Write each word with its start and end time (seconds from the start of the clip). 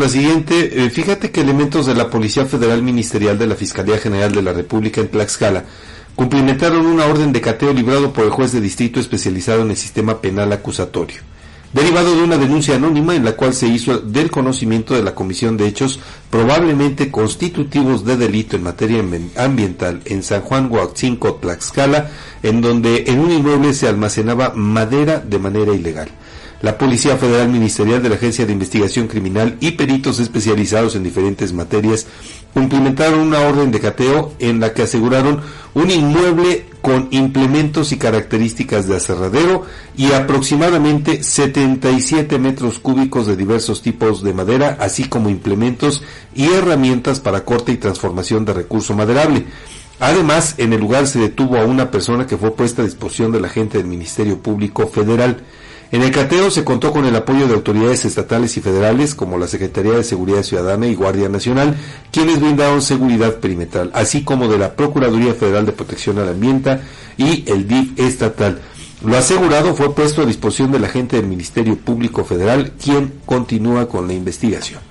la 0.00 0.08
siguiente. 0.08 0.84
Eh, 0.84 0.90
fíjate 0.90 1.30
que 1.30 1.42
elementos 1.42 1.86
de 1.86 1.94
la 1.94 2.08
Policía 2.10 2.46
Federal 2.46 2.82
Ministerial 2.82 3.38
de 3.38 3.46
la 3.46 3.54
Fiscalía 3.54 3.98
General 3.98 4.32
de 4.32 4.42
la 4.42 4.52
República 4.52 5.00
en 5.00 5.08
Tlaxcala 5.08 5.64
cumplimentaron 6.16 6.86
una 6.86 7.04
orden 7.04 7.32
de 7.32 7.40
cateo 7.40 7.72
librado 7.72 8.12
por 8.12 8.24
el 8.24 8.30
juez 8.30 8.52
de 8.52 8.60
distrito 8.60 8.98
especializado 8.98 9.62
en 9.62 9.70
el 9.70 9.76
sistema 9.76 10.20
penal 10.20 10.52
acusatorio, 10.52 11.20
derivado 11.72 12.16
de 12.16 12.22
una 12.22 12.36
denuncia 12.36 12.76
anónima 12.76 13.14
en 13.14 13.24
la 13.24 13.32
cual 13.32 13.54
se 13.54 13.68
hizo 13.68 13.98
del 13.98 14.30
conocimiento 14.30 14.94
de 14.94 15.02
la 15.02 15.14
comisión 15.14 15.56
de 15.56 15.66
hechos 15.66 16.00
probablemente 16.30 17.10
constitutivos 17.10 18.04
de 18.04 18.16
delito 18.16 18.56
en 18.56 18.62
materia 18.62 19.04
ambiental 19.36 20.00
en 20.06 20.22
San 20.22 20.40
Juan 20.40 20.70
Huaxinco, 20.70 21.34
Tlaxcala, 21.34 22.10
en 22.42 22.60
donde 22.60 23.04
en 23.06 23.20
un 23.20 23.32
inmueble 23.32 23.74
se 23.74 23.86
almacenaba 23.86 24.52
madera 24.54 25.20
de 25.20 25.38
manera 25.38 25.74
ilegal 25.74 26.10
la 26.62 26.76
Policía 26.76 27.16
Federal 27.16 27.48
Ministerial 27.48 28.02
de 28.02 28.10
la 28.10 28.16
Agencia 28.16 28.44
de 28.44 28.52
Investigación 28.52 29.08
Criminal 29.08 29.56
y 29.60 29.72
peritos 29.72 30.18
especializados 30.20 30.94
en 30.94 31.02
diferentes 31.02 31.52
materias 31.52 32.06
cumplimentaron 32.52 33.20
una 33.20 33.40
orden 33.40 33.70
de 33.70 33.80
cateo 33.80 34.32
en 34.38 34.60
la 34.60 34.74
que 34.74 34.82
aseguraron 34.82 35.40
un 35.74 35.90
inmueble 35.90 36.66
con 36.82 37.08
implementos 37.10 37.92
y 37.92 37.98
características 37.98 38.88
de 38.88 38.96
aserradero 38.96 39.64
y 39.96 40.12
aproximadamente 40.12 41.22
77 41.22 42.38
metros 42.38 42.78
cúbicos 42.78 43.26
de 43.26 43.36
diversos 43.36 43.82
tipos 43.82 44.22
de 44.22 44.32
madera, 44.32 44.76
así 44.80 45.04
como 45.04 45.28
implementos 45.28 46.02
y 46.34 46.48
herramientas 46.50 47.20
para 47.20 47.44
corte 47.44 47.72
y 47.72 47.76
transformación 47.76 48.44
de 48.44 48.54
recurso 48.54 48.94
maderable. 48.94 49.44
Además, 50.00 50.54
en 50.56 50.72
el 50.72 50.80
lugar 50.80 51.06
se 51.06 51.18
detuvo 51.18 51.58
a 51.58 51.66
una 51.66 51.90
persona 51.90 52.26
que 52.26 52.38
fue 52.38 52.52
puesta 52.52 52.80
a 52.80 52.86
disposición 52.86 53.32
de 53.32 53.40
la 53.40 53.50
gente 53.50 53.76
del 53.76 53.86
Ministerio 53.86 54.38
Público 54.38 54.86
Federal. 54.88 55.42
En 55.92 56.02
el 56.02 56.12
cateo 56.12 56.52
se 56.52 56.62
contó 56.62 56.92
con 56.92 57.04
el 57.04 57.16
apoyo 57.16 57.48
de 57.48 57.54
autoridades 57.54 58.04
estatales 58.04 58.56
y 58.56 58.60
federales 58.60 59.16
como 59.16 59.38
la 59.38 59.48
Secretaría 59.48 59.92
de 59.92 60.04
Seguridad 60.04 60.44
Ciudadana 60.44 60.86
y 60.86 60.94
Guardia 60.94 61.28
Nacional, 61.28 61.76
quienes 62.12 62.40
brindaron 62.40 62.80
seguridad 62.80 63.36
perimetral, 63.36 63.90
así 63.92 64.22
como 64.22 64.46
de 64.46 64.58
la 64.58 64.76
Procuraduría 64.76 65.34
Federal 65.34 65.66
de 65.66 65.72
Protección 65.72 66.18
al 66.18 66.28
Ambiente 66.28 66.78
y 67.16 67.44
el 67.50 67.66
DIF 67.66 67.98
estatal. 67.98 68.60
Lo 69.04 69.16
asegurado 69.16 69.74
fue 69.74 69.92
puesto 69.94 70.22
a 70.22 70.26
disposición 70.26 70.70
de 70.70 70.78
la 70.78 70.88
gente 70.88 71.16
del 71.16 71.26
Ministerio 71.26 71.76
Público 71.76 72.24
Federal, 72.24 72.72
quien 72.80 73.14
continúa 73.26 73.88
con 73.88 74.06
la 74.06 74.12
investigación. 74.12 74.89